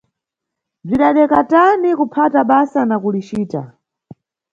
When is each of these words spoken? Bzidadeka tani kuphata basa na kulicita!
Bzidadeka 0.83 1.39
tani 1.51 1.89
kuphata 1.99 2.39
basa 2.49 2.81
na 2.85 2.95
kulicita! 3.03 3.61